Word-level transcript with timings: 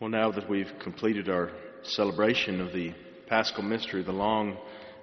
Well, 0.00 0.10
now 0.10 0.30
that 0.30 0.48
we've 0.48 0.70
completed 0.80 1.28
our 1.28 1.50
celebration 1.82 2.60
of 2.60 2.72
the 2.72 2.94
Paschal 3.26 3.64
Mystery, 3.64 4.04
the 4.04 4.12
long 4.12 4.56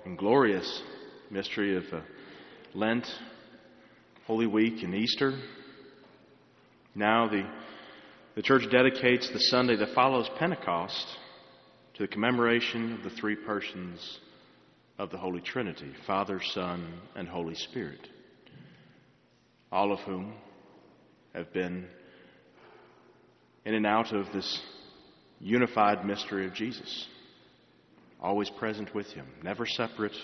and 0.06 0.18
glorious 0.18 0.84
mystery 1.30 1.76
of 1.76 1.84
uh, 1.92 2.00
Lent, 2.74 3.06
Holy 4.26 4.48
Week, 4.48 4.84
and 4.84 4.96
Easter, 4.96 5.38
now 6.96 7.28
the, 7.28 7.46
the 8.36 8.42
Church 8.42 8.64
dedicates 8.72 9.30
the 9.34 9.40
Sunday 9.42 9.76
that 9.76 9.94
follows 9.94 10.30
Pentecost 10.40 11.06
to 11.96 12.04
the 12.04 12.08
commemoration 12.08 12.94
of 12.94 13.04
the 13.04 13.10
three 13.10 13.36
persons 13.36 14.20
of 14.98 15.12
the 15.12 15.18
Holy 15.18 15.42
Trinity 15.42 15.92
Father, 16.08 16.40
Son, 16.54 17.02
and 17.18 17.28
Holy 17.28 17.56
Spirit, 17.56 18.08
all 19.74 19.92
of 19.92 20.00
whom 20.00 20.36
have 21.34 21.52
been 21.52 21.86
in 23.66 23.74
and 23.74 23.86
out 23.86 24.14
of 24.14 24.28
this 24.32 24.62
unified 25.40 26.06
mystery 26.06 26.46
of 26.46 26.54
Jesus, 26.54 27.08
always 28.22 28.50
present 28.50 28.94
with 28.96 29.08
Him, 29.08 29.28
never 29.44 29.66
separate, 29.66 30.16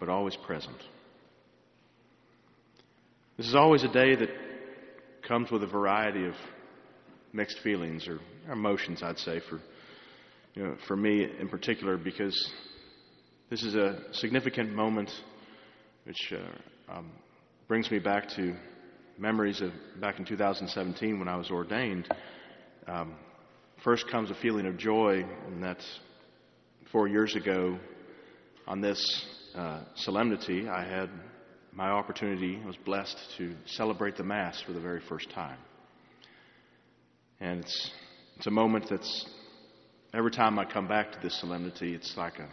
but 0.00 0.08
always 0.08 0.36
present. 0.36 0.76
This 3.36 3.48
is 3.48 3.54
always 3.54 3.82
a 3.82 3.92
day 3.92 4.14
that 4.14 4.28
comes 5.26 5.50
with 5.50 5.62
a 5.62 5.66
variety 5.66 6.26
of 6.26 6.34
mixed 7.32 7.58
feelings 7.60 8.06
or 8.06 8.20
emotions, 8.52 9.02
I'd 9.02 9.18
say, 9.18 9.40
for, 9.48 9.60
you 10.54 10.62
know, 10.62 10.76
for 10.86 10.96
me 10.96 11.26
in 11.40 11.48
particular, 11.48 11.96
because 11.96 12.52
this 13.50 13.62
is 13.62 13.74
a 13.74 13.98
significant 14.12 14.72
moment 14.72 15.10
which 16.04 16.32
uh, 16.32 16.92
um, 16.92 17.10
brings 17.66 17.90
me 17.90 17.98
back 17.98 18.28
to 18.36 18.54
memories 19.18 19.60
of 19.60 19.70
back 20.00 20.18
in 20.18 20.24
2017 20.24 21.18
when 21.18 21.28
I 21.28 21.36
was 21.36 21.50
ordained. 21.50 22.08
Um, 22.86 23.14
first 23.84 24.08
comes 24.08 24.30
a 24.30 24.34
feeling 24.36 24.64
of 24.64 24.78
joy, 24.78 25.22
and 25.46 25.62
that's 25.62 25.86
four 26.90 27.06
years 27.06 27.36
ago 27.36 27.78
on 28.66 28.80
this 28.80 29.26
uh, 29.54 29.82
solemnity, 29.94 30.66
I 30.66 30.82
had 30.84 31.10
my 31.70 31.90
opportunity, 31.90 32.58
I 32.62 32.66
was 32.66 32.78
blessed 32.78 33.18
to 33.36 33.54
celebrate 33.66 34.16
the 34.16 34.24
Mass 34.24 34.62
for 34.62 34.72
the 34.72 34.80
very 34.80 35.02
first 35.06 35.30
time. 35.30 35.58
And 37.40 37.60
it's, 37.60 37.90
it's 38.36 38.46
a 38.46 38.50
moment 38.50 38.86
that's, 38.88 39.26
every 40.14 40.30
time 40.30 40.58
I 40.58 40.64
come 40.64 40.88
back 40.88 41.12
to 41.12 41.18
this 41.22 41.38
solemnity, 41.40 41.94
it's 41.94 42.16
like 42.16 42.38
a, 42.38 42.48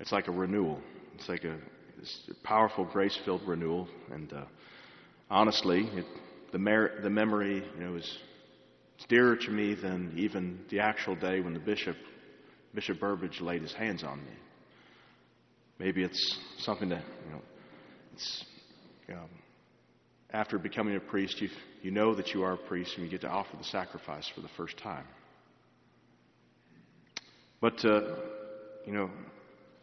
it's 0.00 0.10
like 0.10 0.26
a 0.26 0.32
renewal. 0.32 0.80
It's 1.14 1.28
like 1.28 1.44
a, 1.44 1.54
a 1.54 2.34
powerful, 2.42 2.84
grace 2.84 3.16
filled 3.24 3.46
renewal. 3.46 3.86
And 4.10 4.32
uh, 4.32 4.44
honestly, 5.30 5.88
it, 5.92 6.06
the, 6.50 6.58
mer- 6.58 7.00
the 7.00 7.10
memory 7.10 7.62
you 7.78 7.84
know, 7.84 7.94
is 7.94 8.18
it's 8.96 9.06
dearer 9.06 9.36
to 9.36 9.50
me 9.50 9.74
than 9.74 10.12
even 10.16 10.60
the 10.70 10.80
actual 10.80 11.14
day 11.14 11.40
when 11.40 11.52
the 11.52 11.60
bishop, 11.60 11.96
Bishop 12.74 12.98
Burbidge, 12.98 13.40
laid 13.40 13.62
his 13.62 13.74
hands 13.74 14.02
on 14.02 14.18
me. 14.18 14.32
Maybe 15.78 16.02
it's 16.02 16.38
something 16.58 16.88
that, 16.88 17.04
you 17.26 17.32
know, 17.32 17.42
it's, 18.14 18.44
um, 19.12 19.28
after 20.30 20.58
becoming 20.58 20.96
a 20.96 21.00
priest, 21.00 21.40
you, 21.42 21.48
you 21.82 21.90
know 21.90 22.14
that 22.14 22.32
you 22.32 22.42
are 22.42 22.54
a 22.54 22.56
priest 22.56 22.92
and 22.96 23.04
you 23.04 23.10
get 23.10 23.20
to 23.20 23.28
offer 23.28 23.56
the 23.56 23.64
sacrifice 23.64 24.26
for 24.34 24.40
the 24.40 24.48
first 24.56 24.78
time. 24.78 25.04
But, 27.60 27.84
uh, 27.84 28.00
you 28.86 28.92
know, 28.92 29.10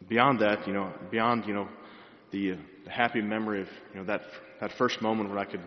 beyond 0.08 0.40
that, 0.40 0.66
you 0.66 0.72
know, 0.72 0.92
beyond, 1.10 1.46
you 1.46 1.54
know, 1.54 1.68
the, 2.32 2.52
uh, 2.52 2.56
the 2.84 2.90
happy 2.90 3.20
memory 3.20 3.62
of, 3.62 3.68
you 3.92 4.00
know, 4.00 4.06
that, 4.06 4.22
that 4.60 4.72
first 4.72 5.00
moment 5.00 5.30
when 5.30 5.38
I 5.38 5.44
could, 5.44 5.62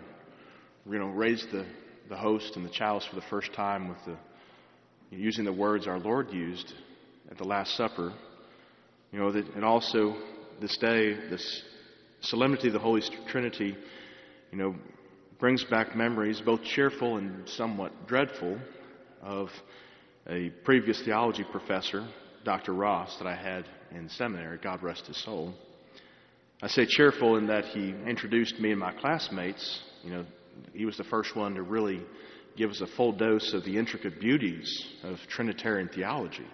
you 0.89 0.99
know, 0.99 1.07
raise 1.07 1.45
the, 1.51 1.65
the 2.09 2.17
host 2.17 2.55
and 2.55 2.65
the 2.65 2.69
chalice 2.69 3.05
for 3.05 3.15
the 3.15 3.25
first 3.29 3.53
time 3.53 3.89
with 3.89 3.97
the, 4.05 4.15
using 5.15 5.45
the 5.45 5.53
words 5.53 5.87
our 5.87 5.99
Lord 5.99 6.31
used 6.31 6.73
at 7.29 7.37
the 7.37 7.43
Last 7.43 7.75
Supper, 7.75 8.13
you 9.11 9.19
know, 9.19 9.31
that, 9.31 9.45
and 9.55 9.63
also 9.63 10.15
this 10.61 10.77
day, 10.77 11.13
this 11.29 11.63
solemnity 12.21 12.67
of 12.67 12.73
the 12.73 12.79
Holy 12.79 13.01
Trinity, 13.29 13.75
you 14.51 14.57
know, 14.57 14.75
brings 15.39 15.63
back 15.65 15.95
memories, 15.95 16.41
both 16.41 16.63
cheerful 16.63 17.17
and 17.17 17.47
somewhat 17.47 17.91
dreadful, 18.07 18.57
of 19.21 19.49
a 20.29 20.49
previous 20.63 21.01
theology 21.03 21.43
professor, 21.51 22.07
Dr. 22.43 22.73
Ross, 22.73 23.17
that 23.17 23.27
I 23.27 23.35
had 23.35 23.65
in 23.91 24.09
seminary. 24.09 24.57
God 24.57 24.81
rest 24.83 25.07
his 25.07 25.21
soul. 25.23 25.53
I 26.61 26.67
say 26.67 26.85
cheerful 26.85 27.37
in 27.37 27.47
that 27.47 27.65
he 27.65 27.89
introduced 28.07 28.59
me 28.59 28.71
and 28.71 28.79
my 28.79 28.93
classmates. 28.93 29.81
You 30.03 30.11
know, 30.11 30.25
he 30.73 30.85
was 30.85 30.97
the 30.97 31.03
first 31.03 31.35
one 31.35 31.55
to 31.55 31.63
really 31.63 32.01
give 32.55 32.71
us 32.71 32.81
a 32.81 32.87
full 32.87 33.11
dose 33.11 33.53
of 33.53 33.63
the 33.63 33.77
intricate 33.77 34.19
beauties 34.19 34.85
of 35.03 35.17
Trinitarian 35.29 35.89
theology. 35.89 36.47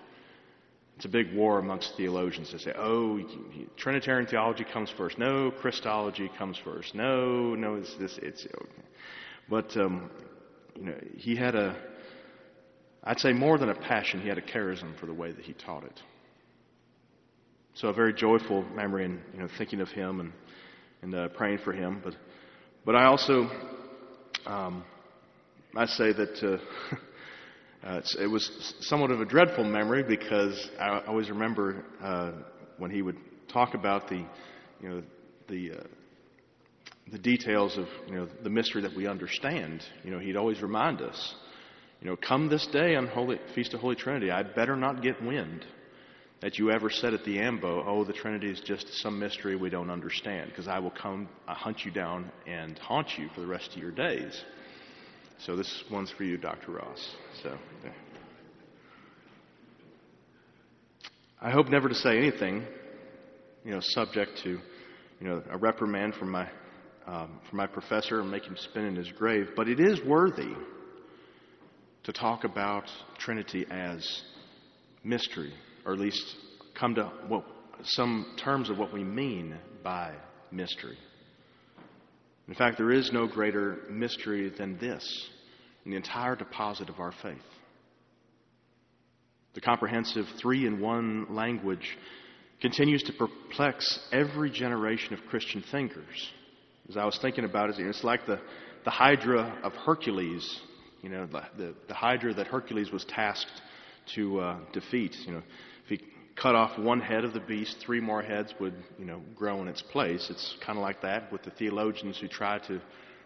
It's 0.95 1.05
a 1.05 1.09
big 1.09 1.33
war 1.33 1.57
amongst 1.59 1.95
theologians. 1.97 2.51
They 2.51 2.59
say, 2.59 2.73
oh, 2.77 3.19
Trinitarian 3.77 4.27
theology 4.27 4.63
comes 4.63 4.91
first. 4.95 5.17
No, 5.17 5.49
Christology 5.49 6.29
comes 6.37 6.57
first. 6.63 6.93
No, 6.93 7.55
no, 7.55 7.75
it's 7.75 7.95
this, 7.95 8.19
it's. 8.21 8.45
But, 9.49 9.75
um, 9.75 10.11
you 10.75 10.83
know, 10.83 10.95
he 11.17 11.35
had 11.35 11.55
a, 11.55 11.75
I'd 13.03 13.19
say 13.19 13.33
more 13.33 13.57
than 13.57 13.69
a 13.69 13.75
passion, 13.75 14.21
he 14.21 14.29
had 14.29 14.37
a 14.37 14.41
charism 14.41 14.97
for 14.99 15.07
the 15.07 15.13
way 15.13 15.31
that 15.31 15.43
he 15.43 15.53
taught 15.53 15.83
it. 15.83 15.99
So 17.73 17.87
a 17.87 17.93
very 17.93 18.13
joyful 18.13 18.63
memory 18.75 19.05
and, 19.05 19.19
you 19.33 19.39
know, 19.39 19.47
thinking 19.57 19.81
of 19.81 19.89
him 19.89 20.19
and, 20.19 20.31
and 21.01 21.15
uh, 21.15 21.27
praying 21.29 21.57
for 21.59 21.73
him. 21.73 22.01
But, 22.03 22.15
but 22.85 22.95
I 22.95 23.05
also, 23.05 23.49
um, 24.45 24.83
I 25.75 25.85
say 25.85 26.13
that 26.13 26.43
uh, 26.43 26.95
Uh, 27.83 27.99
it 28.17 28.27
was 28.27 28.73
somewhat 28.79 29.11
of 29.11 29.19
a 29.19 29.25
dreadful 29.25 29.65
memory 29.65 30.03
because 30.03 30.69
I 30.79 31.01
always 31.05 31.29
remember 31.29 31.83
uh, 32.01 32.31
when 32.77 32.91
he 32.91 33.01
would 33.01 33.17
talk 33.51 33.73
about 33.73 34.07
the, 34.07 34.25
you 34.81 34.89
know, 34.89 35.03
the 35.49 35.71
uh, 35.71 35.83
the 37.11 37.17
details 37.17 37.77
of 37.77 37.85
you 38.07 38.15
know 38.15 38.29
the 38.41 38.49
mystery 38.49 38.81
that 38.83 38.95
we 38.95 39.05
understand. 39.05 39.83
You 40.05 40.11
know, 40.11 40.19
he'd 40.19 40.37
always 40.37 40.61
remind 40.61 41.01
us, 41.01 41.35
you 41.99 42.09
know, 42.09 42.15
come 42.15 42.47
this 42.47 42.65
day 42.67 42.95
on 42.95 43.07
Holy 43.07 43.37
Feast 43.53 43.73
of 43.73 43.81
Holy 43.81 43.95
Trinity, 43.95 44.31
I'd 44.31 44.55
better 44.55 44.77
not 44.77 45.03
get 45.03 45.21
wind 45.21 45.65
that 46.43 46.59
you 46.59 46.71
ever 46.71 46.89
said 46.89 47.13
at 47.13 47.23
the 47.23 47.39
ambo, 47.39 47.85
oh, 47.87 48.03
the 48.03 48.11
Trinity 48.11 48.51
is 48.51 48.59
just 48.59 48.85
some 48.95 49.17
mystery 49.17 49.55
we 49.55 49.69
don't 49.69 49.89
understand, 49.89 50.49
because 50.49 50.67
I 50.67 50.77
will 50.77 50.91
come 50.91 51.29
I 51.47 51.53
hunt 51.53 51.85
you 51.85 51.91
down 51.91 52.29
and 52.45 52.77
haunt 52.79 53.17
you 53.17 53.29
for 53.33 53.39
the 53.39 53.47
rest 53.47 53.71
of 53.71 53.77
your 53.77 53.91
days. 53.91 54.43
So 55.45 55.55
this 55.55 55.85
one's 55.89 56.11
for 56.11 56.25
you, 56.25 56.35
Dr. 56.35 56.73
Ross. 56.73 57.15
So 57.41 57.57
I 61.41 61.49
hope 61.49 61.69
never 61.69 61.87
to 61.87 61.95
say 61.95 62.17
anything, 62.17 62.65
you 63.63 63.71
know, 63.71 63.79
subject 63.79 64.41
to, 64.43 64.49
you 64.49 65.27
know, 65.27 65.41
a 65.49 65.57
reprimand 65.57 66.15
from 66.15 66.29
my 66.29 66.49
um, 67.07 67.39
from 67.49 67.57
my 67.57 67.67
professor 67.67 68.19
and 68.19 68.29
make 68.29 68.43
him 68.43 68.57
spin 68.57 68.83
in 68.83 68.97
his 68.97 69.09
grave. 69.13 69.51
But 69.55 69.69
it 69.69 69.79
is 69.79 70.03
worthy 70.03 70.53
to 72.03 72.11
talk 72.11 72.43
about 72.43 72.91
Trinity 73.17 73.65
as 73.71 74.23
mystery, 75.05 75.53
or 75.85 75.93
at 75.93 75.99
least 75.99 76.23
come 76.79 76.95
to 76.95 77.05
what 77.27 77.45
some 77.83 78.35
terms 78.43 78.69
of 78.69 78.77
what 78.77 78.93
we 78.93 79.03
mean 79.03 79.57
by 79.83 80.13
mystery. 80.51 80.97
In 82.47 82.53
fact, 82.53 82.77
there 82.77 82.91
is 82.91 83.11
no 83.11 83.27
greater 83.27 83.79
mystery 83.89 84.49
than 84.49 84.77
this 84.77 85.29
in 85.85 85.91
the 85.91 85.97
entire 85.97 86.35
deposit 86.35 86.89
of 86.89 86.99
our 86.99 87.13
faith. 87.21 87.37
The 89.53 89.61
comprehensive 89.61 90.25
three 90.41 90.65
in 90.65 90.79
one 90.79 91.33
language 91.33 91.97
continues 92.61 93.03
to 93.03 93.13
perplex 93.13 93.99
every 94.11 94.49
generation 94.49 95.13
of 95.13 95.19
Christian 95.29 95.63
thinkers. 95.71 96.31
As 96.89 96.97
I 96.97 97.05
was 97.05 97.17
thinking 97.21 97.45
about 97.45 97.69
it, 97.69 97.79
it's 97.79 98.03
like 98.03 98.25
the, 98.25 98.39
the 98.83 98.89
Hydra 98.89 99.59
of 99.63 99.73
Hercules, 99.73 100.61
you 101.01 101.09
know, 101.09 101.27
the, 101.27 101.43
the, 101.57 101.75
the 101.87 101.93
Hydra 101.93 102.33
that 102.33 102.47
Hercules 102.47 102.91
was 102.91 103.05
tasked 103.05 103.61
to 104.15 104.39
uh, 104.39 104.59
defeat. 104.73 105.15
You 105.25 105.33
know, 105.33 105.43
cut 106.35 106.55
off 106.55 106.77
one 106.79 106.99
head 106.99 107.23
of 107.23 107.33
the 107.33 107.39
beast, 107.39 107.77
three 107.79 107.99
more 107.99 108.21
heads 108.21 108.53
would, 108.59 108.73
you 108.97 109.05
know, 109.05 109.21
grow 109.35 109.61
in 109.61 109.67
its 109.67 109.81
place. 109.81 110.29
It's 110.29 110.55
kind 110.65 110.77
of 110.77 110.81
like 110.83 111.01
that 111.01 111.31
with 111.31 111.43
the 111.43 111.51
theologians 111.51 112.17
who 112.17 112.27
try 112.27 112.59
to 112.67 112.81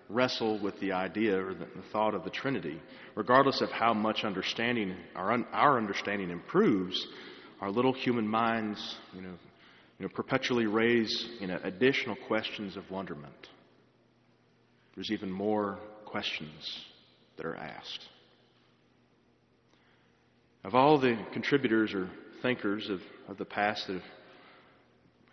wrestle 0.10 0.60
with 0.62 0.80
the 0.80 0.92
idea 0.92 1.38
or 1.38 1.54
the, 1.54 1.66
the 1.66 1.84
thought 1.92 2.14
of 2.14 2.24
the 2.24 2.30
Trinity. 2.30 2.82
Regardless 3.16 3.62
of 3.62 3.70
how 3.72 3.94
much 3.94 4.24
understanding, 4.24 4.96
our, 5.16 5.38
our 5.52 5.78
understanding 5.78 6.30
improves, 6.30 7.08
our 7.62 7.72
little 7.72 7.94
human 7.94 8.28
minds, 8.28 8.98
you 9.14 9.22
know, 9.22 9.34
you 10.00 10.06
know, 10.06 10.12
perpetually 10.14 10.68
raise 10.68 11.28
you 11.40 11.48
know, 11.48 11.60
additional 11.64 12.16
questions 12.28 12.78
of 12.78 12.90
wonderment. 12.92 13.48
There's 14.96 15.12
even 15.12 15.32
more 15.32 15.80
questions 16.06 16.86
that 17.38 17.46
are 17.46 17.56
asked. 17.56 18.06
Of 20.64 20.76
all 20.76 21.00
the 21.00 21.18
contributors 21.34 21.94
or 21.94 22.10
thinkers 22.42 22.90
of, 22.90 23.02
of 23.28 23.38
the 23.38 23.46
past 23.46 23.88
that 23.88 23.94
have 23.94 24.04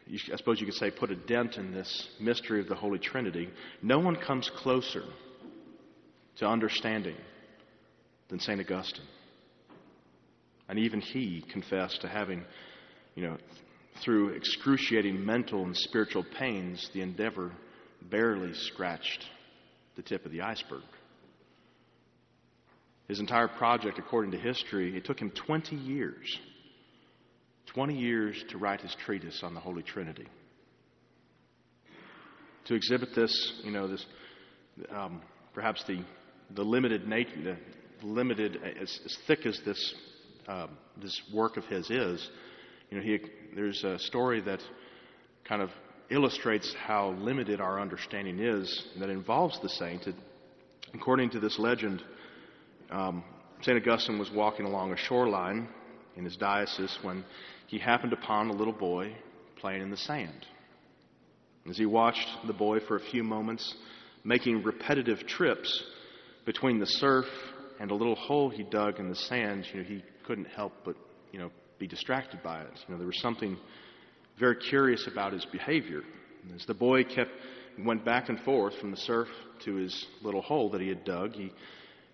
I 0.06 0.36
suppose 0.36 0.60
you 0.60 0.66
could 0.66 0.74
say, 0.74 0.90
put 0.90 1.10
a 1.10 1.16
dent 1.16 1.56
in 1.56 1.72
this 1.72 2.08
mystery 2.20 2.60
of 2.60 2.68
the 2.68 2.74
Holy 2.74 2.98
Trinity, 2.98 3.48
no 3.82 3.98
one 3.98 4.16
comes 4.16 4.50
closer 4.54 5.02
to 6.36 6.46
understanding 6.46 7.16
than 8.28 8.38
St. 8.38 8.60
Augustine. 8.60 9.06
And 10.68 10.78
even 10.78 11.00
he 11.00 11.42
confessed 11.50 12.02
to 12.02 12.08
having, 12.08 12.44
you 13.14 13.22
know, 13.22 13.38
through 14.02 14.30
excruciating 14.30 15.24
mental 15.24 15.64
and 15.64 15.76
spiritual 15.76 16.24
pains, 16.38 16.90
the 16.92 17.00
endeavor 17.00 17.52
barely 18.10 18.52
scratched 18.52 19.24
the 19.96 20.02
tip 20.02 20.26
of 20.26 20.32
the 20.32 20.42
iceberg. 20.42 20.82
His 23.08 23.20
entire 23.20 23.48
project, 23.48 23.98
according 23.98 24.32
to 24.32 24.38
history, 24.38 24.96
it 24.96 25.04
took 25.04 25.18
him 25.18 25.30
20 25.30 25.76
years. 25.76 26.38
20 27.66 27.94
years 27.94 28.44
to 28.50 28.58
write 28.58 28.80
his 28.80 28.94
treatise 29.04 29.40
on 29.42 29.54
the 29.54 29.60
Holy 29.60 29.82
Trinity. 29.82 30.26
To 32.66 32.74
exhibit 32.74 33.10
this, 33.14 33.60
you 33.62 33.70
know, 33.70 33.88
this, 33.88 34.04
um, 34.90 35.20
perhaps 35.52 35.84
the, 35.86 36.02
the 36.54 36.62
limited 36.62 37.06
nature, 37.06 37.58
the 38.00 38.06
limited, 38.06 38.58
as, 38.80 39.00
as 39.04 39.16
thick 39.26 39.46
as 39.46 39.60
this, 39.64 39.94
um, 40.48 40.70
this 41.02 41.20
work 41.32 41.56
of 41.56 41.64
his 41.64 41.90
is, 41.90 42.28
you 42.90 42.98
know, 42.98 43.02
he, 43.02 43.18
there's 43.54 43.82
a 43.84 43.98
story 43.98 44.40
that 44.42 44.60
kind 45.48 45.62
of 45.62 45.70
illustrates 46.10 46.74
how 46.86 47.10
limited 47.18 47.60
our 47.60 47.80
understanding 47.80 48.38
is 48.38 48.86
that 48.98 49.10
involves 49.10 49.58
the 49.60 49.68
saint. 49.68 50.06
It, 50.06 50.14
according 50.92 51.30
to 51.30 51.40
this 51.40 51.58
legend, 51.58 52.02
um, 52.90 53.24
St. 53.62 53.76
Augustine 53.76 54.18
was 54.18 54.30
walking 54.30 54.66
along 54.66 54.92
a 54.92 54.96
shoreline 54.96 55.68
in 56.16 56.24
his 56.24 56.36
diocese 56.36 56.98
when 57.02 57.24
he 57.66 57.78
happened 57.78 58.12
upon 58.12 58.50
a 58.50 58.52
little 58.52 58.72
boy 58.72 59.14
playing 59.56 59.82
in 59.82 59.90
the 59.90 59.96
sand. 59.96 60.46
As 61.68 61.78
he 61.78 61.86
watched 61.86 62.28
the 62.46 62.52
boy 62.52 62.80
for 62.80 62.96
a 62.96 63.00
few 63.00 63.24
moments, 63.24 63.74
making 64.22 64.62
repetitive 64.62 65.26
trips 65.26 65.82
between 66.44 66.78
the 66.78 66.86
surf 66.86 67.26
and 67.80 67.90
a 67.90 67.94
little 67.94 68.14
hole 68.14 68.50
he 68.50 68.62
dug 68.64 68.98
in 68.98 69.08
the 69.08 69.16
sand, 69.16 69.66
you 69.72 69.80
know, 69.80 69.86
he 69.86 70.04
couldn't 70.26 70.46
help 70.46 70.72
but, 70.84 70.96
you 71.32 71.38
know, 71.38 71.50
be 71.78 71.86
distracted 71.86 72.42
by 72.42 72.60
it. 72.60 72.70
You 72.86 72.94
know, 72.94 72.98
there 72.98 73.06
was 73.06 73.20
something 73.20 73.56
very 74.38 74.56
curious 74.56 75.06
about 75.06 75.32
his 75.32 75.44
behavior. 75.46 76.02
As 76.54 76.66
the 76.66 76.74
boy 76.74 77.04
kept 77.04 77.30
went 77.78 78.04
back 78.04 78.28
and 78.28 78.38
forth 78.40 78.76
from 78.78 78.90
the 78.90 78.96
surf 78.96 79.28
to 79.64 79.74
his 79.74 80.06
little 80.22 80.42
hole 80.42 80.70
that 80.70 80.80
he 80.80 80.88
had 80.88 81.04
dug, 81.04 81.32
he 81.32 81.52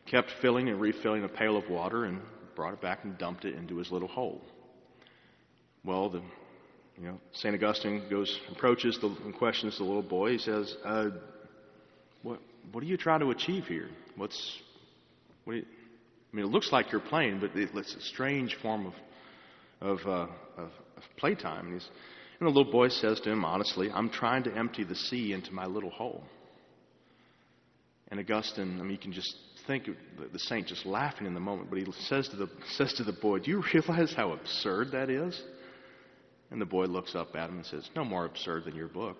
kept 0.06 0.30
filling 0.40 0.68
and 0.68 0.80
refilling 0.80 1.24
a 1.24 1.28
pail 1.28 1.56
of 1.56 1.68
water 1.68 2.04
and 2.04 2.20
brought 2.54 2.72
it 2.72 2.80
back 2.80 3.04
and 3.04 3.18
dumped 3.18 3.44
it 3.44 3.54
into 3.54 3.76
his 3.76 3.90
little 3.90 4.08
hole. 4.08 4.40
Well, 5.84 6.10
the 6.10 6.22
you 7.00 7.06
know, 7.06 7.18
St. 7.32 7.54
Augustine 7.54 8.02
goes, 8.10 8.38
approaches 8.50 8.98
the, 9.00 9.08
and 9.24 9.34
questions 9.34 9.78
the 9.78 9.84
little 9.84 10.02
boy. 10.02 10.32
He 10.32 10.38
says, 10.38 10.76
uh, 10.84 11.08
what, 12.22 12.40
what 12.72 12.84
are 12.84 12.86
you 12.86 12.98
trying 12.98 13.20
to 13.20 13.30
achieve 13.30 13.64
here? 13.64 13.88
What's, 14.16 14.58
what 15.44 15.56
you, 15.56 15.64
I 16.32 16.36
mean, 16.36 16.44
it 16.44 16.48
looks 16.48 16.70
like 16.72 16.92
you're 16.92 17.00
playing, 17.00 17.40
but 17.40 17.56
it, 17.56 17.70
it's 17.74 17.94
a 17.94 18.02
strange 18.02 18.56
form 18.60 18.86
of, 18.86 18.92
of, 19.80 20.06
uh, 20.06 20.26
of, 20.58 20.70
of 20.96 21.02
playtime. 21.16 21.68
And, 21.68 21.74
and 22.40 22.46
the 22.46 22.50
little 22.50 22.70
boy 22.70 22.88
says 22.88 23.18
to 23.20 23.30
him, 23.30 23.46
honestly, 23.46 23.90
I'm 23.90 24.10
trying 24.10 24.42
to 24.44 24.54
empty 24.54 24.84
the 24.84 24.94
sea 24.94 25.32
into 25.32 25.52
my 25.52 25.64
little 25.64 25.90
hole. 25.90 26.22
And 28.08 28.20
Augustine, 28.20 28.78
I 28.78 28.82
mean, 28.82 28.92
you 28.92 28.98
can 28.98 29.12
just 29.12 29.34
think 29.66 29.88
of 29.88 29.94
the 30.32 30.38
saint 30.38 30.66
just 30.66 30.84
laughing 30.84 31.26
in 31.26 31.32
the 31.32 31.40
moment, 31.40 31.70
but 31.70 31.78
he 31.78 31.86
says 32.08 32.28
to 32.28 32.36
the, 32.36 32.48
says 32.72 32.92
to 32.94 33.04
the 33.04 33.12
boy, 33.12 33.38
Do 33.38 33.50
you 33.50 33.62
realize 33.72 34.12
how 34.14 34.32
absurd 34.32 34.90
that 34.92 35.08
is? 35.08 35.40
And 36.50 36.60
the 36.60 36.66
boy 36.66 36.86
looks 36.86 37.14
up 37.14 37.36
at 37.36 37.48
him 37.48 37.56
and 37.56 37.66
says, 37.66 37.88
No 37.94 38.04
more 38.04 38.24
absurd 38.24 38.64
than 38.64 38.74
your 38.74 38.88
book. 38.88 39.18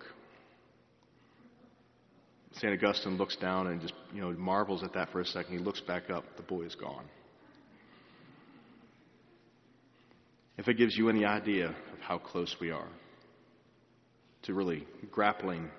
St. 2.53 2.73
Augustine 2.73 3.17
looks 3.17 3.37
down 3.37 3.67
and 3.67 3.79
just, 3.81 3.93
you 4.13 4.21
know, 4.21 4.31
marvels 4.31 4.83
at 4.83 4.93
that 4.93 5.09
for 5.11 5.21
a 5.21 5.25
second. 5.25 5.57
He 5.57 5.63
looks 5.63 5.79
back 5.81 6.09
up. 6.09 6.25
The 6.35 6.43
boy 6.43 6.63
is 6.63 6.75
gone. 6.75 7.05
If 10.57 10.67
it 10.67 10.75
gives 10.75 10.97
you 10.97 11.09
any 11.09 11.25
idea 11.25 11.69
of 11.69 11.99
how 12.01 12.17
close 12.17 12.55
we 12.59 12.71
are 12.71 12.87
to 14.43 14.53
really 14.53 14.85
grappling, 15.11 15.69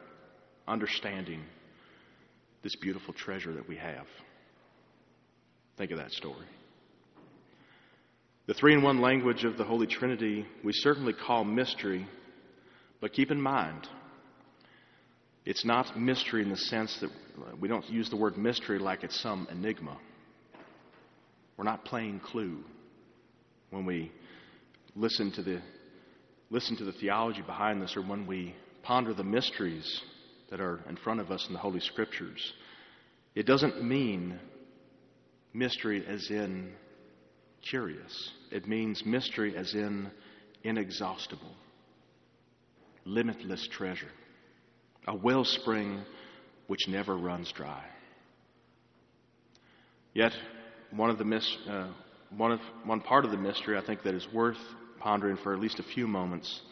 understanding 0.66 1.42
this 2.62 2.74
beautiful 2.76 3.12
treasure 3.12 3.52
that 3.52 3.68
we 3.68 3.76
have, 3.76 4.06
think 5.76 5.90
of 5.90 5.98
that 5.98 6.10
story. 6.12 6.46
The 8.46 8.54
three 8.54 8.74
in 8.74 8.82
one 8.82 9.00
language 9.00 9.44
of 9.44 9.56
the 9.56 9.62
Holy 9.62 9.86
Trinity 9.86 10.44
we 10.64 10.72
certainly 10.72 11.12
call 11.12 11.44
mystery, 11.44 12.08
but 13.00 13.12
keep 13.12 13.30
in 13.30 13.40
mind, 13.40 13.88
it's 15.44 15.64
not 15.64 15.98
mystery 15.98 16.42
in 16.42 16.50
the 16.50 16.56
sense 16.56 16.98
that 17.00 17.10
we 17.60 17.68
don't 17.68 17.88
use 17.88 18.10
the 18.10 18.16
word 18.16 18.36
mystery 18.36 18.80
like 18.80 19.04
it's 19.04 19.20
some 19.20 19.46
enigma. 19.48 19.96
We're 21.56 21.64
not 21.64 21.84
playing 21.84 22.18
clue 22.18 22.64
when 23.70 23.86
we 23.86 24.10
listen 24.96 25.30
to 25.32 25.42
the 25.42 25.60
listen 26.50 26.76
to 26.78 26.84
the 26.84 26.92
theology 26.92 27.42
behind 27.42 27.80
this 27.80 27.96
or 27.96 28.02
when 28.02 28.26
we 28.26 28.56
ponder 28.82 29.14
the 29.14 29.24
mysteries 29.24 30.02
that 30.50 30.60
are 30.60 30.80
in 30.88 30.96
front 30.96 31.20
of 31.20 31.30
us 31.30 31.46
in 31.46 31.52
the 31.52 31.60
Holy 31.60 31.80
Scriptures. 31.80 32.52
It 33.36 33.46
doesn't 33.46 33.82
mean 33.84 34.40
mystery 35.54 36.04
as 36.06 36.28
in 36.28 36.72
curious. 37.62 38.30
It 38.50 38.68
means 38.68 39.04
mystery 39.04 39.56
as 39.56 39.74
in 39.74 40.10
inexhaustible, 40.64 41.54
limitless 43.04 43.66
treasure, 43.68 44.10
a 45.06 45.16
wellspring 45.16 46.02
which 46.66 46.88
never 46.88 47.16
runs 47.16 47.50
dry. 47.52 47.84
Yet, 50.14 50.32
one 50.90 51.10
of 51.10 51.18
the 51.18 51.24
mis- 51.24 51.56
uh, 51.68 51.88
one, 52.36 52.52
of, 52.52 52.60
one 52.84 53.00
part 53.00 53.24
of 53.24 53.30
the 53.30 53.36
mystery 53.36 53.76
I 53.76 53.84
think 53.84 54.02
that 54.02 54.14
is 54.14 54.26
worth 54.32 54.58
pondering 55.00 55.36
for 55.38 55.52
at 55.52 55.60
least 55.60 55.78
a 55.78 55.82
few 55.82 56.06
moments 56.06 56.62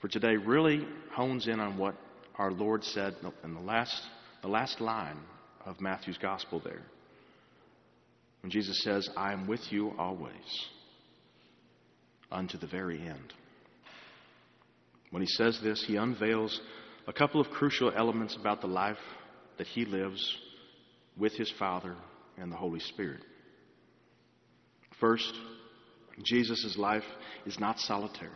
for 0.00 0.08
today 0.08 0.36
really 0.36 0.86
hones 1.12 1.48
in 1.48 1.60
on 1.60 1.76
what 1.76 1.94
our 2.36 2.52
Lord 2.52 2.84
said 2.84 3.14
in 3.44 3.54
the 3.54 3.60
last, 3.60 4.02
the 4.42 4.48
last 4.48 4.80
line 4.80 5.18
of 5.64 5.80
Matthew's 5.80 6.18
gospel 6.18 6.60
there. 6.64 6.82
When 8.48 8.62
Jesus 8.62 8.82
says, 8.82 9.10
I 9.14 9.34
am 9.34 9.46
with 9.46 9.60
you 9.68 9.92
always 9.98 10.32
unto 12.32 12.56
the 12.56 12.66
very 12.66 12.98
end. 12.98 13.34
When 15.10 15.20
he 15.20 15.28
says 15.28 15.60
this, 15.62 15.84
he 15.86 15.96
unveils 15.96 16.58
a 17.06 17.12
couple 17.12 17.42
of 17.42 17.50
crucial 17.50 17.92
elements 17.94 18.38
about 18.40 18.62
the 18.62 18.66
life 18.66 18.96
that 19.58 19.66
he 19.66 19.84
lives 19.84 20.34
with 21.18 21.34
his 21.34 21.52
Father 21.58 21.94
and 22.38 22.50
the 22.50 22.56
Holy 22.56 22.80
Spirit. 22.80 23.20
First, 24.98 25.34
Jesus' 26.24 26.78
life 26.78 27.04
is 27.44 27.60
not 27.60 27.78
solitary. 27.78 28.30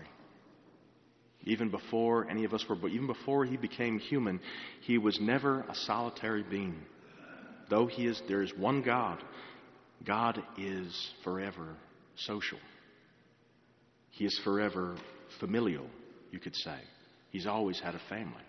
Even 1.44 1.70
before 1.70 2.28
any 2.28 2.44
of 2.44 2.52
us 2.52 2.66
were, 2.68 2.76
but 2.76 2.90
even 2.90 3.06
before 3.06 3.46
he 3.46 3.56
became 3.56 3.98
human, 3.98 4.40
he 4.82 4.98
was 4.98 5.18
never 5.22 5.60
a 5.60 5.74
solitary 5.74 6.42
being. 6.42 6.82
Though 7.70 7.86
he 7.86 8.04
is, 8.04 8.20
there 8.28 8.42
is 8.42 8.52
one 8.58 8.82
God, 8.82 9.18
God 10.04 10.42
is 10.58 11.12
forever 11.22 11.76
social. 12.16 12.58
He 14.10 14.24
is 14.24 14.38
forever 14.44 14.96
familial, 15.40 15.86
you 16.30 16.38
could 16.38 16.56
say. 16.56 16.76
He's 17.30 17.46
always 17.46 17.80
had 17.80 17.94
a 17.94 18.00
family. 18.08 18.42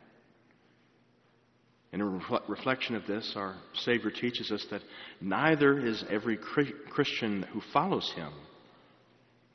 In 1.92 2.02
a 2.02 2.22
reflection 2.48 2.96
of 2.96 3.06
this, 3.06 3.34
our 3.36 3.56
Savior 3.76 4.10
teaches 4.10 4.52
us 4.52 4.66
that 4.72 4.82
neither 5.22 5.80
is 5.80 6.04
every 6.10 6.38
Christian 6.90 7.44
who 7.54 7.62
follows 7.72 8.12
him 8.16 8.34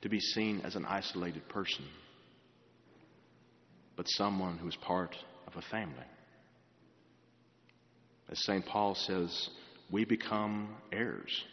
to 0.02 0.09
be 0.09 0.21
seen 0.21 0.61
as 0.61 0.76
an 0.76 0.85
isolated 0.85 1.49
person, 1.49 1.85
but 3.97 4.07
someone 4.09 4.57
who 4.57 4.69
is 4.69 4.76
part 4.76 5.17
of 5.49 5.57
a 5.57 5.62
family. 5.62 5.97
As 8.31 8.38
St. 8.45 8.64
Paul 8.64 8.95
says, 8.95 9.50
we 9.90 10.05
become 10.05 10.76
heirs. 10.93 11.45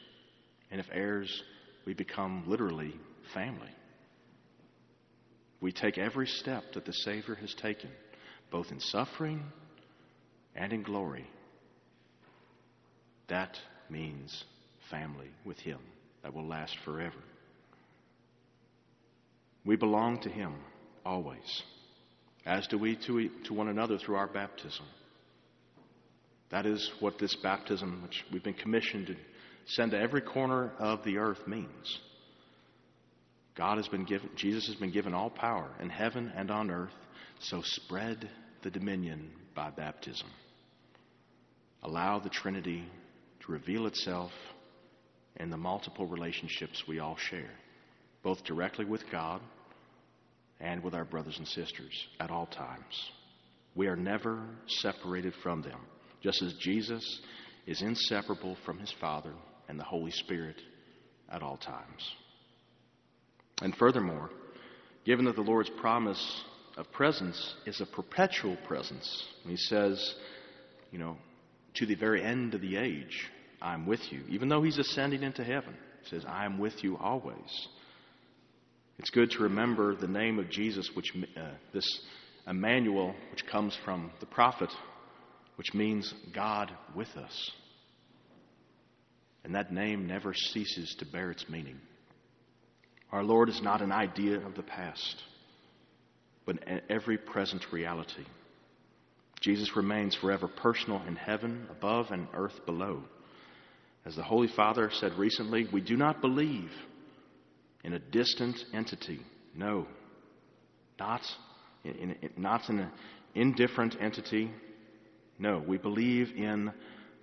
And 0.72 0.80
if 0.80 0.88
heirs, 0.92 1.44
we 1.86 1.94
become 1.94 2.44
literally 2.48 2.94
family. 3.34 3.70
We 5.62 5.72
take 5.72 5.98
every 5.98 6.28
step 6.28 6.64
that 6.74 6.86
the 6.86 6.94
Savior 6.94 7.36
has 7.36 7.54
taken, 7.56 7.90
both 8.52 8.72
in 8.72 8.80
suffering 8.80 9.44
and 10.56 10.74
in 10.74 10.84
glory. 10.84 11.28
That 13.28 13.58
means 13.90 14.44
family 14.90 15.30
with 15.46 15.60
Him 15.60 15.80
that 16.24 16.34
will 16.34 16.48
last 16.48 16.76
forever. 16.84 17.18
We 19.66 19.76
belong 19.76 20.22
to 20.22 20.30
Him 20.30 20.56
always, 21.06 21.64
as 22.46 22.68
do 22.68 22.78
we 22.78 22.96
to, 23.08 23.30
one 23.50 23.68
another 23.68 23.98
through 23.98 24.16
our 24.16 24.28
baptism. 24.28 24.86
That 26.52 26.66
is 26.66 26.92
what 27.00 27.18
this 27.18 27.36
baptism, 27.42 28.02
which 28.04 28.24
we've 28.32 28.44
been 28.44 28.54
commissioned 28.54 29.08
to 29.08 29.16
send 29.68 29.92
to 29.92 30.00
every 30.00 30.22
corner 30.22 30.72
of 30.80 31.04
the 31.04 31.18
earth 31.18 31.48
means. 31.48 32.00
God 33.56 33.78
has 33.78 33.88
been 33.88 34.04
given, 34.06 34.30
Jesus 34.36 34.68
has 34.68 34.76
been 34.76 34.92
given 34.92 35.14
all 35.14 35.30
power 35.30 35.70
in 35.80 35.90
heaven 35.90 36.32
and 36.36 36.52
on 36.52 36.70
earth, 36.70 36.94
so 37.40 37.62
spread 37.64 38.30
the 38.64 38.70
dominion 38.70 39.32
by 39.56 39.70
baptism. 39.70 40.28
Allow 41.84 42.20
the 42.20 42.30
Trinity 42.30 42.84
to 43.46 43.52
reveal 43.52 43.86
itself 43.88 44.32
in 45.38 45.50
the 45.50 45.58
multiple 45.58 46.06
relationships 46.08 46.84
we 46.88 47.00
all 47.00 47.18
share. 47.18 47.52
both 48.26 48.44
directly 48.44 48.86
with 48.86 49.04
God 49.12 49.40
and 50.60 50.84
with 50.84 50.96
our 50.96 51.06
brothers 51.06 51.38
and 51.38 51.48
sisters 51.48 52.08
at 52.20 52.32
all 52.32 52.48
times. 52.48 53.12
We 53.76 53.86
are 53.86 53.96
never 53.96 54.42
separated 54.68 55.34
from 55.44 55.62
them, 55.62 55.80
just 56.24 56.42
as 56.42 56.56
Jesus 56.60 57.22
is 57.68 57.84
inseparable 57.84 58.58
from 58.66 58.80
his 58.80 58.92
Father 59.00 59.34
and 59.68 59.80
the 59.80 59.84
Holy 59.84 60.12
Spirit 60.12 60.62
at 61.32 61.42
all 61.42 61.58
times. 61.58 62.16
And 63.62 63.76
furthermore, 63.76 64.30
given 65.06 65.26
that 65.26 65.36
the 65.36 65.42
Lord's 65.42 65.70
promise 65.70 66.44
of 66.78 66.92
presence 66.92 67.56
is 67.66 67.80
a 67.82 67.86
perpetual 67.86 68.58
presence, 68.68 69.26
he 69.46 69.58
says, 69.58 70.16
you 70.92 71.00
know, 71.00 71.18
to 71.76 71.86
the 71.86 71.96
very 71.96 72.24
end 72.24 72.54
of 72.54 72.62
the 72.62 72.78
age, 72.78 73.30
I'm 73.62 73.86
with 73.86 74.12
you. 74.12 74.24
Even 74.30 74.50
though 74.50 74.62
he's 74.62 74.78
ascending 74.78 75.24
into 75.24 75.44
heaven, 75.44 75.76
he 76.04 76.10
says, 76.10 76.26
I 76.28 76.46
am 76.46 76.58
with 76.58 76.84
you 76.84 76.98
always. 76.98 77.68
It's 79.00 79.10
good 79.10 79.32
to 79.32 79.44
remember 79.44 79.96
the 79.96 80.08
name 80.08 80.40
of 80.40 80.50
Jesus, 80.50 80.90
which 80.94 81.12
uh, 81.38 81.50
this 81.74 82.02
Emmanuel, 82.48 83.14
which 83.32 83.46
comes 83.48 83.78
from 83.84 84.12
the 84.20 84.26
prophet, 84.26 84.70
which 85.58 85.74
means 85.74 86.14
God 86.34 86.72
with 86.96 87.10
us. 87.18 87.52
And 89.46 89.54
that 89.54 89.72
name 89.72 90.08
never 90.08 90.34
ceases 90.34 90.96
to 90.98 91.06
bear 91.06 91.30
its 91.30 91.48
meaning. 91.48 91.80
Our 93.12 93.24
Lord 93.24 93.48
is 93.48 93.62
not 93.62 93.84
an 93.84 93.92
idea 93.92 94.44
of 94.44 94.56
the 94.56 94.64
past, 94.64 95.22
but 96.48 96.68
an 96.68 96.82
every 96.90 97.20
present 97.20 97.64
reality. 97.72 98.26
Jesus 99.42 99.76
remains 99.76 100.16
forever 100.16 100.48
personal 100.48 101.04
in 101.08 101.16
heaven 101.16 101.68
above 101.70 102.08
and 102.10 102.28
earth 102.34 102.66
below. 102.66 103.04
As 104.04 104.16
the 104.16 104.24
Holy 104.24 104.48
Father 104.48 104.90
said 104.92 105.14
recently, 105.14 105.68
we 105.72 105.82
do 105.82 105.96
not 105.96 106.22
believe 106.22 106.72
in 107.84 107.94
a 107.94 108.00
distant 108.00 108.58
entity. 108.74 109.20
No, 109.56 109.86
not 111.00 111.22
in, 111.84 112.16
in, 112.20 112.30
not 112.36 112.68
in 112.68 112.80
an 112.80 112.92
indifferent 113.36 113.96
entity. 114.02 114.50
No, 115.38 115.64
we 115.68 115.78
believe 115.78 116.32
in 116.36 116.72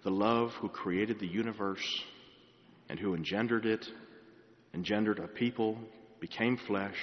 the 0.05 0.11
love 0.11 0.53
who 0.61 0.69
created 0.69 1.19
the 1.19 1.27
universe 1.27 1.83
and 2.93 3.01
who 3.01 3.15
engendered 3.15 3.65
it, 3.65 3.87
engendered 4.75 5.19
a 5.19 5.27
people, 5.27 5.79
became 6.21 6.59
flesh, 6.67 6.95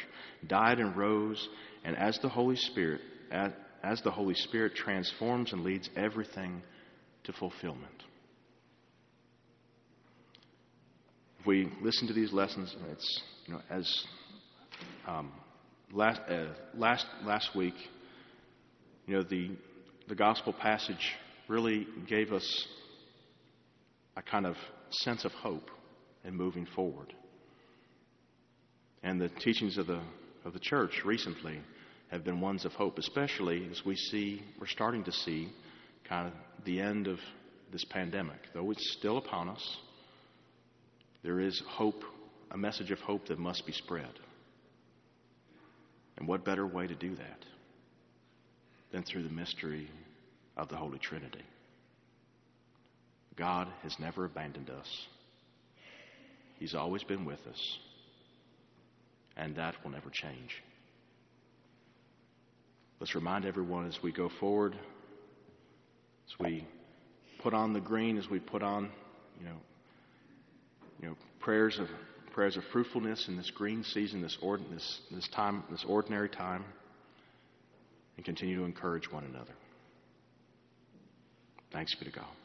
died 0.45 0.77
and 0.77 0.95
rose, 0.95 1.49
and 1.83 1.97
as 1.97 2.19
the 2.19 2.29
Holy 2.29 2.55
Spirit, 2.55 3.01
as, 3.31 3.99
the 4.03 4.11
Holy 4.11 4.35
Spirit 4.35 4.75
transforms 4.75 5.51
and 5.51 5.63
leads 5.63 5.89
everything 5.95 6.61
to 7.23 7.33
fulfillment. 7.33 8.03
If 11.39 11.47
we 11.47 11.71
listen 11.81 12.07
to 12.07 12.13
these 12.13 12.31
lessons, 12.31 12.75
it's 12.91 13.21
you 13.47 13.55
know 13.55 13.61
as 13.71 14.03
um, 15.07 15.31
last 15.91 16.21
uh, 16.29 16.53
last 16.75 17.07
last 17.23 17.55
week, 17.55 17.73
you 19.07 19.15
know 19.15 19.23
the 19.23 19.49
the 20.07 20.13
gospel 20.13 20.53
passage 20.53 21.15
really 21.47 21.87
gave 22.07 22.31
us 22.31 22.67
a 24.15 24.21
kind 24.21 24.45
of 24.45 24.55
sense 24.91 25.25
of 25.25 25.31
hope 25.31 25.71
in 26.23 26.35
moving 26.35 26.65
forward. 26.75 27.13
And 29.03 29.19
the 29.19 29.29
teachings 29.29 29.77
of 29.77 29.87
the 29.87 30.01
of 30.45 30.53
the 30.53 30.59
church 30.59 31.03
recently 31.05 31.59
have 32.09 32.23
been 32.23 32.41
ones 32.41 32.65
of 32.65 32.73
hope, 32.73 32.97
especially 32.97 33.67
as 33.71 33.85
we 33.85 33.95
see 33.95 34.41
we're 34.59 34.67
starting 34.67 35.03
to 35.03 35.11
see 35.11 35.49
kind 36.07 36.27
of 36.27 36.33
the 36.65 36.79
end 36.79 37.07
of 37.07 37.19
this 37.71 37.85
pandemic. 37.85 38.39
Though 38.53 38.71
it's 38.71 38.93
still 38.97 39.17
upon 39.17 39.49
us, 39.49 39.77
there 41.23 41.39
is 41.39 41.61
hope, 41.67 42.03
a 42.51 42.57
message 42.57 42.91
of 42.91 42.99
hope 42.99 43.27
that 43.27 43.37
must 43.37 43.65
be 43.65 43.73
spread. 43.73 44.09
And 46.17 46.27
what 46.27 46.43
better 46.43 46.65
way 46.65 46.87
to 46.87 46.95
do 46.95 47.15
that 47.15 47.45
than 48.91 49.03
through 49.03 49.23
the 49.23 49.29
mystery 49.29 49.89
of 50.57 50.67
the 50.69 50.75
Holy 50.75 50.97
Trinity? 50.97 51.43
God 53.35 53.67
has 53.83 53.95
never 53.99 54.25
abandoned 54.25 54.69
us. 54.69 54.87
He's 56.59 56.75
always 56.75 57.03
been 57.03 57.25
with 57.25 57.39
us, 57.47 57.77
and 59.37 59.55
that 59.55 59.75
will 59.83 59.91
never 59.91 60.09
change. 60.09 60.61
Let's 62.99 63.15
remind 63.15 63.45
everyone 63.45 63.87
as 63.87 63.97
we 64.03 64.11
go 64.11 64.29
forward, 64.39 64.75
as 66.27 66.39
we 66.39 66.67
put 67.41 67.53
on 67.53 67.71
the 67.71 67.79
green, 67.79 68.17
as 68.17 68.29
we 68.29 68.39
put 68.39 68.61
on, 68.61 68.91
you 69.39 69.45
know, 69.45 69.55
you 71.01 71.07
know, 71.07 71.15
prayers 71.39 71.79
of 71.79 71.87
prayers 72.39 72.55
of 72.55 72.63
fruitfulness 72.71 73.27
in 73.27 73.35
this 73.35 73.51
green 73.51 73.83
season, 73.83 74.21
this, 74.21 74.37
ord, 74.41 74.61
this, 74.71 75.01
this 75.11 75.27
time, 75.29 75.63
this 75.69 75.83
ordinary 75.87 76.29
time, 76.29 76.63
and 78.15 78.25
continue 78.25 78.55
to 78.57 78.63
encourage 78.63 79.11
one 79.11 79.25
another. 79.25 79.51
Thanks 81.71 81.93
be 81.95 82.05
to 82.05 82.11
God. 82.11 82.29